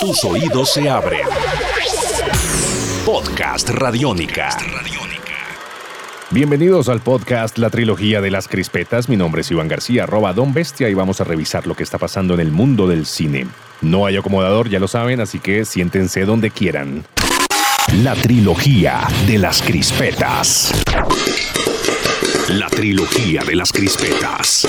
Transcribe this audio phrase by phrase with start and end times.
[0.00, 1.26] Tus oídos se abren.
[3.04, 4.56] Podcast Radiónica.
[6.30, 9.08] Bienvenidos al podcast La Trilogía de las Crispetas.
[9.08, 11.98] Mi nombre es Iván García, arroba Don Bestia, y vamos a revisar lo que está
[11.98, 13.48] pasando en el mundo del cine.
[13.80, 17.04] No hay acomodador, ya lo saben, así que siéntense donde quieran.
[18.02, 20.72] La Trilogía de las Crispetas.
[22.48, 24.66] La Trilogía de las Crispetas.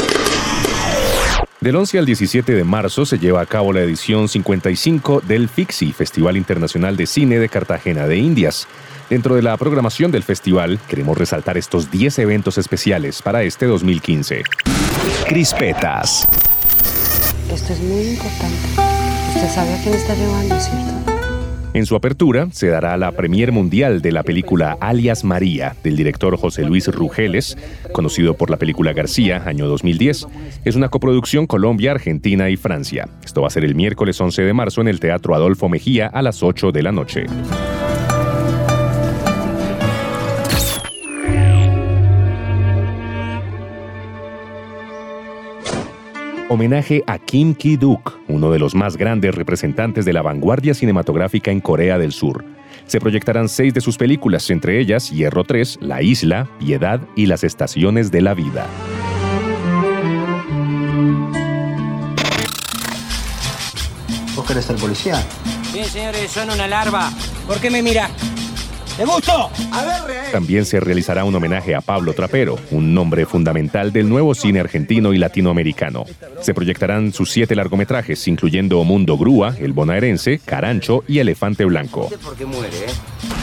[1.61, 5.91] Del 11 al 17 de marzo se lleva a cabo la edición 55 del FIXI,
[5.91, 8.65] Festival Internacional de Cine de Cartagena de Indias.
[9.09, 14.43] Dentro de la programación del festival, queremos resaltar estos 10 eventos especiales para este 2015.
[15.27, 16.25] Crispetas.
[17.51, 18.55] Esto es muy importante.
[19.35, 21.08] Usted sabe a quién está llevando, ¿cierto?
[21.73, 26.35] En su apertura se dará la premier mundial de la película Alias María del director
[26.35, 27.57] José Luis Rugeles,
[27.91, 30.27] conocido por la película García, año 2010.
[30.65, 33.07] Es una coproducción Colombia, Argentina y Francia.
[33.23, 36.23] Esto va a ser el miércoles 11 de marzo en el Teatro Adolfo Mejía a
[36.23, 37.25] las 8 de la noche.
[46.51, 51.61] Homenaje a Kim Ki-duk, uno de los más grandes representantes de la vanguardia cinematográfica en
[51.61, 52.43] Corea del Sur.
[52.87, 57.43] Se proyectarán seis de sus películas, entre ellas Hierro 3, La Isla, Piedad y Las
[57.43, 58.65] Estaciones de la Vida.
[64.35, 65.23] ¿Vos querés ser policía?
[65.71, 67.11] Bien, señores, son una larva.
[67.45, 68.09] ¿Por qué me mira?
[68.99, 69.49] ¡Te gusto!
[70.33, 75.13] También se realizará un homenaje a Pablo Trapero, un nombre fundamental del nuevo cine argentino
[75.13, 76.03] y latinoamericano.
[76.41, 82.09] Se proyectarán sus siete largometrajes, incluyendo Mundo Grúa, El Bonaerense, Carancho y Elefante Blanco.
[82.21, 83.38] ¿Por qué muere, eh?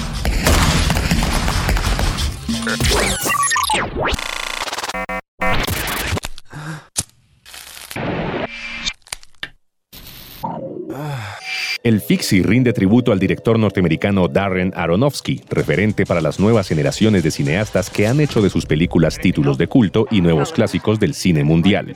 [11.87, 17.31] El Fixi rinde tributo al director norteamericano Darren Aronofsky, referente para las nuevas generaciones de
[17.31, 21.45] cineastas que han hecho de sus películas títulos de culto y nuevos clásicos del cine
[21.45, 21.95] mundial.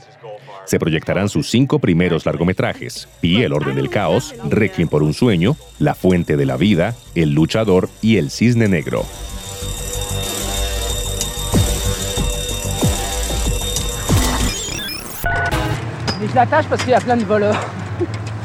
[0.63, 5.57] Se proyectarán sus cinco primeros largometrajes, Pi, El Orden del Caos, Requiem por un Sueño,
[5.77, 9.03] La Fuente de la Vida, El Luchador y El Cisne Negro.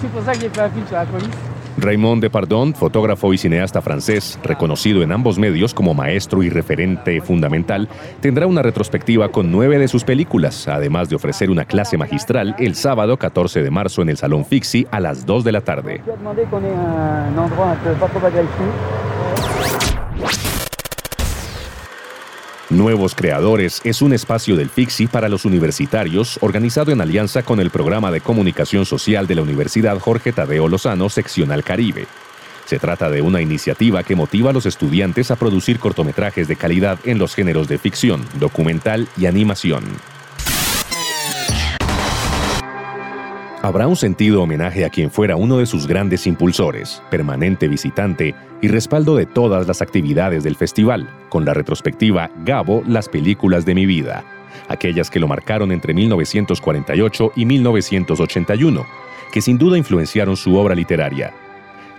[0.01, 0.13] Que
[0.91, 1.46] la.
[1.79, 7.89] Raymond Depardon, fotógrafo y cineasta francés, reconocido en ambos medios como maestro y referente fundamental,
[8.21, 12.75] tendrá una retrospectiva con nueve de sus películas, además de ofrecer una clase magistral el
[12.75, 16.03] sábado 14 de marzo en el Salón Fixi a las 2 de la tarde.
[22.71, 27.71] Nuevos Creadores es un espacio del Fixi para los universitarios organizado en alianza con el
[27.71, 32.09] programa de comunicación social de la Universidad Jorge Tadeo Lozano, seccional Caribe.
[32.65, 36.99] Se trata de una iniciativa que motiva a los estudiantes a producir cortometrajes de calidad
[37.05, 39.85] en los géneros de ficción, documental y animación.
[43.67, 48.33] Habrá un sentido homenaje a quien fuera uno de sus grandes impulsores, permanente visitante
[48.63, 53.75] y respaldo de todas las actividades del festival, con la retrospectiva Gabo, las películas de
[53.75, 54.25] mi vida,
[54.69, 58.87] aquellas que lo marcaron entre 1948 y 1981,
[59.33, 61.35] que sin duda influenciaron su obra literaria.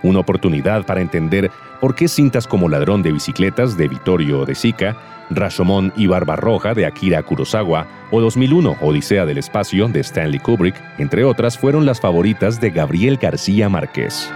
[0.03, 4.97] Una oportunidad para entender por qué cintas como Ladrón de Bicicletas de Vittorio de Sica,
[5.29, 11.23] Rashomon y Barbarroja de Akira Kurosawa o 2001 Odisea del Espacio de Stanley Kubrick, entre
[11.23, 14.31] otras, fueron las favoritas de Gabriel García Márquez.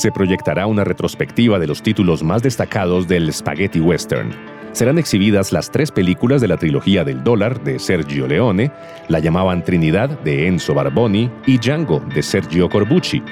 [0.00, 4.30] Se proyectará una retrospectiva de los títulos más destacados del Spaghetti Western.
[4.72, 8.72] Serán exhibidas las tres películas de la trilogía del dólar de Sergio Leone,
[9.08, 13.22] La llamaban Trinidad de Enzo Barboni y Django de Sergio Corbucci.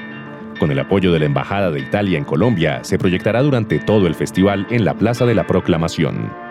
[0.61, 4.15] Con el apoyo de la Embajada de Italia en Colombia, se proyectará durante todo el
[4.15, 6.48] festival en la Plaza de la Proclamación.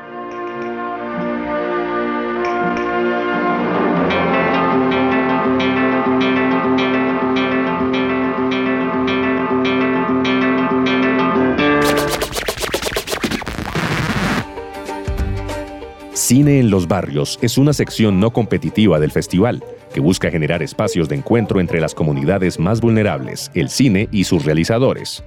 [16.28, 19.64] Cine en los Barrios es una sección no competitiva del festival
[19.94, 24.44] que busca generar espacios de encuentro entre las comunidades más vulnerables, el cine y sus
[24.44, 25.24] realizadores.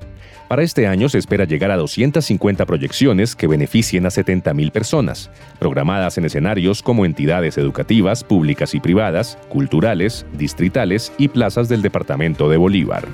[0.46, 6.18] Para este año se espera llegar a 250 proyecciones que beneficien a 70.000 personas, programadas
[6.18, 12.58] en escenarios como entidades educativas, públicas y privadas, culturales, distritales y plazas del departamento de
[12.58, 13.08] Bolívar.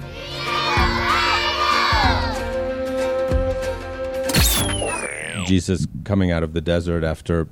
[5.46, 7.46] Jesus coming out of the desert after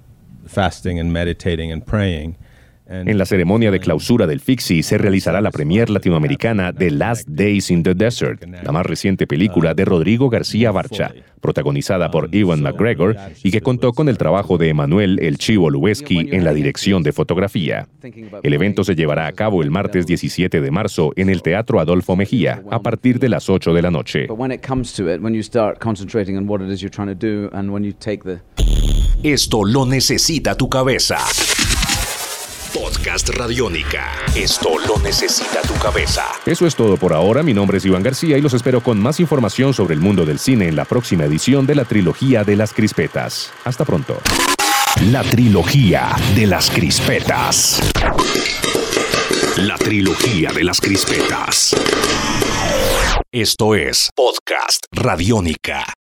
[0.46, 2.36] fasting and meditating and praying.
[2.86, 7.70] En la ceremonia de clausura del FIXI se realizará la premier latinoamericana The Last Days
[7.70, 13.16] in the Desert, la más reciente película de Rodrigo García Barcha, protagonizada por Ewan McGregor
[13.42, 17.12] y que contó con el trabajo de Emanuel El Chivo Lubeski en la dirección de
[17.12, 17.88] fotografía.
[18.42, 22.16] El evento se llevará a cabo el martes 17 de marzo en el Teatro Adolfo
[22.16, 24.26] Mejía a partir de las 8 de la noche.
[29.22, 31.18] Esto lo necesita tu cabeza.
[32.74, 34.10] Podcast Radiónica.
[34.34, 36.24] Esto lo necesita tu cabeza.
[36.44, 37.42] Eso es todo por ahora.
[37.42, 40.38] Mi nombre es Iván García y los espero con más información sobre el mundo del
[40.38, 43.50] cine en la próxima edición de la trilogía de las crispetas.
[43.64, 44.18] Hasta pronto.
[45.10, 47.80] La trilogía de las crispetas.
[49.56, 51.74] La trilogía de las crispetas.
[53.32, 55.84] Esto es Podcast Radiónica.